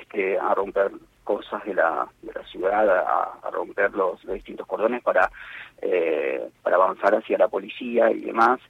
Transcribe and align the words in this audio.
este, 0.00 0.38
a 0.38 0.54
romper 0.54 0.90
cosas 1.24 1.62
de 1.64 1.74
la, 1.74 2.08
de 2.22 2.32
la 2.32 2.42
ciudad, 2.44 2.88
a, 2.88 3.50
romper 3.50 3.92
los, 3.92 4.20
distintos 4.26 4.66
cordones 4.66 5.02
para, 5.02 5.30
eh, 5.82 6.48
para 6.62 6.76
avanzar 6.76 7.14
hacia 7.14 7.38
la 7.38 7.48
policía 7.48 8.10
y 8.10 8.20
demás. 8.20 8.60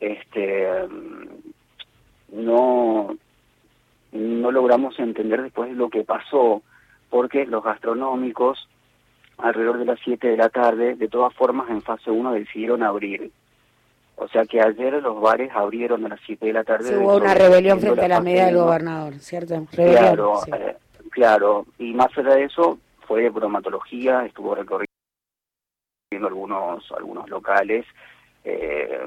Este, 0.00 0.66
no, 2.32 3.16
no 4.12 4.50
logramos 4.50 4.98
entender 4.98 5.42
después 5.42 5.72
lo 5.72 5.90
que 5.90 6.04
pasó, 6.04 6.62
porque 7.10 7.46
los 7.46 7.62
gastronómicos, 7.62 8.68
alrededor 9.38 9.78
de 9.78 9.84
las 9.84 10.00
7 10.02 10.28
de 10.28 10.36
la 10.36 10.48
tarde, 10.48 10.94
de 10.94 11.08
todas 11.08 11.34
formas 11.34 11.68
en 11.70 11.82
fase 11.82 12.10
1 12.10 12.32
decidieron 12.32 12.82
abrir. 12.82 13.30
O 14.16 14.28
sea 14.28 14.44
que 14.46 14.60
ayer 14.60 14.94
los 14.94 15.20
bares 15.20 15.50
abrieron 15.54 16.04
a 16.06 16.08
las 16.08 16.20
7 16.24 16.46
de 16.46 16.52
la 16.52 16.64
tarde. 16.64 16.96
hubo 16.96 17.16
una 17.16 17.34
rebelión 17.34 17.78
frente 17.80 18.06
a 18.06 18.08
la 18.08 18.20
medida 18.20 18.46
del 18.46 18.56
gobernador, 18.56 19.14
¿cierto? 19.18 19.66
claro, 19.70 20.40
eh, 20.46 20.76
claro. 21.10 21.66
Y 21.78 21.92
más 21.92 22.16
allá 22.16 22.34
de 22.34 22.44
eso, 22.44 22.78
fue 23.06 23.28
bromatología, 23.28 24.24
estuvo 24.24 24.54
recorriendo 24.54 24.86
algunos, 26.12 26.90
algunos 26.92 27.28
locales, 27.28 27.84
eh, 28.44 29.00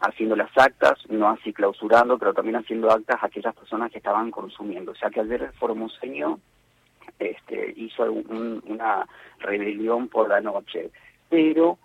haciendo 0.00 0.34
las 0.34 0.50
actas, 0.56 0.98
no 1.10 1.28
así 1.28 1.52
clausurando, 1.52 2.18
pero 2.18 2.32
también 2.32 2.56
haciendo 2.56 2.90
actas 2.90 3.22
a 3.22 3.26
aquellas 3.26 3.54
personas 3.54 3.92
que 3.92 3.98
estaban 3.98 4.30
consumiendo. 4.30 4.92
O 4.92 4.94
sea 4.94 5.10
que 5.10 5.20
ayer 5.20 5.42
el 5.42 5.52
Formoseño 5.52 6.38
este, 7.18 7.74
hizo 7.76 8.10
una 8.10 9.06
rebelión 9.40 10.08
por 10.08 10.28
la 10.28 10.40
noche. 10.40 10.90
Pero 11.28 11.78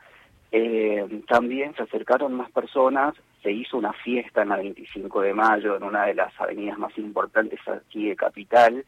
eh, 0.52 1.22
también 1.28 1.76
se 1.76 1.84
acercaron 1.84 2.34
más 2.34 2.50
personas, 2.52 3.16
se 3.44 3.52
hizo 3.52 3.78
una 3.78 3.94
fiesta 3.94 4.42
en 4.42 4.50
la 4.50 4.58
25 4.58 5.22
de 5.22 5.34
mayo 5.34 5.78
en 5.78 5.84
una 5.84 6.06
de 6.06 6.16
las 6.16 6.34
avenidas 6.40 6.78
más 6.78 6.98
importantes 6.98 7.60
aquí 7.68 8.10
de 8.10 8.16
Capital 8.16 8.84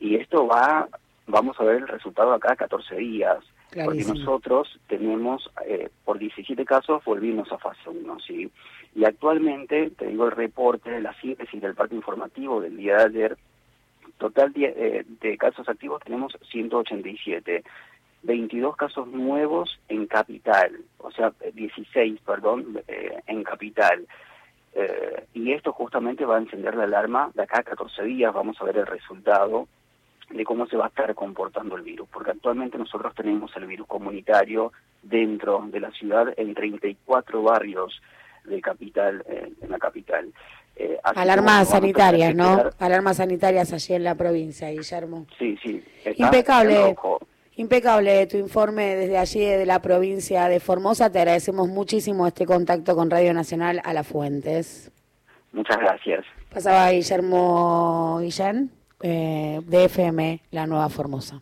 y 0.00 0.16
esto 0.16 0.46
va, 0.46 0.88
vamos 1.26 1.58
a 1.60 1.64
ver 1.64 1.76
el 1.76 1.88
resultado 1.88 2.32
acá 2.32 2.52
a 2.52 2.56
14 2.56 2.96
días. 2.96 3.38
Porque 3.84 4.04
nosotros 4.04 4.78
tenemos, 4.86 5.50
eh, 5.66 5.88
por 6.04 6.16
17 6.18 6.64
casos, 6.64 7.04
volvimos 7.04 7.50
a 7.50 7.58
fase 7.58 7.90
1, 7.90 8.20
¿sí? 8.20 8.48
Y 8.94 9.04
actualmente, 9.04 9.90
te 9.90 10.06
digo 10.06 10.26
el 10.26 10.30
reporte 10.30 10.90
de 10.90 11.00
la 11.00 11.12
síntesis 11.14 11.60
del 11.60 11.74
parte 11.74 11.96
informativo 11.96 12.60
del 12.60 12.76
día 12.76 12.98
de 12.98 13.02
ayer, 13.02 13.38
total 14.18 14.52
de, 14.52 14.66
eh, 14.76 15.04
de 15.20 15.36
casos 15.36 15.68
activos 15.68 16.00
tenemos 16.04 16.38
187. 16.52 17.64
22 18.22 18.76
casos 18.76 19.06
nuevos 19.08 19.78
en 19.88 20.06
capital, 20.06 20.80
sea, 21.14 21.32
16, 21.52 22.20
perdón, 22.24 22.80
eh, 22.88 23.20
en 23.26 23.42
capital. 23.42 24.06
Eh, 24.74 25.26
y 25.34 25.52
esto 25.52 25.72
justamente 25.72 26.24
va 26.24 26.36
a 26.36 26.40
encender 26.40 26.74
la 26.74 26.84
alarma 26.84 27.30
de 27.34 27.42
acá 27.42 27.60
a 27.60 27.62
14 27.62 28.02
días, 28.04 28.34
vamos 28.34 28.60
a 28.60 28.64
ver 28.64 28.78
el 28.78 28.86
resultado 28.86 29.68
de 30.30 30.44
cómo 30.44 30.66
se 30.66 30.76
va 30.76 30.86
a 30.86 30.88
estar 30.88 31.14
comportando 31.14 31.76
el 31.76 31.82
virus, 31.82 32.08
porque 32.12 32.32
actualmente 32.32 32.78
nosotros 32.78 33.14
tenemos 33.14 33.54
el 33.56 33.66
virus 33.66 33.86
comunitario 33.86 34.72
dentro 35.02 35.64
de 35.66 35.80
la 35.80 35.90
ciudad 35.92 36.32
en 36.36 36.54
34 36.54 37.42
barrios 37.42 38.00
de 38.44 38.60
capital, 38.60 39.24
eh, 39.28 39.52
en 39.60 39.70
la 39.70 39.78
capital. 39.78 40.32
Alarmas 41.04 41.68
sanitarias, 41.68 42.34
¿no? 42.34 42.70
Alarmas 42.80 43.18
sanitarias 43.18 43.72
allí 43.72 43.94
en 43.94 44.02
la 44.02 44.16
provincia, 44.16 44.70
Guillermo. 44.70 45.26
Sí, 45.38 45.56
sí. 45.62 45.80
Impecable. 46.16 46.96
Impecable 47.56 48.26
tu 48.26 48.36
informe 48.36 48.96
desde 48.96 49.16
allí, 49.16 49.44
de 49.44 49.64
la 49.64 49.80
provincia 49.80 50.48
de 50.48 50.58
Formosa. 50.58 51.10
Te 51.10 51.20
agradecemos 51.20 51.68
muchísimo 51.68 52.26
este 52.26 52.46
contacto 52.46 52.96
con 52.96 53.10
Radio 53.10 53.32
Nacional 53.32 53.80
a 53.84 53.92
las 53.92 54.06
Fuentes. 54.06 54.90
Muchas 55.52 55.78
gracias. 55.78 56.24
Pasaba 56.52 56.90
Guillermo 56.90 58.18
Guillén, 58.20 58.72
eh, 59.02 59.60
de 59.64 59.84
FM 59.84 60.40
La 60.50 60.66
Nueva 60.66 60.88
Formosa. 60.88 61.40